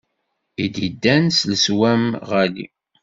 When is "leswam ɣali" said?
1.51-2.67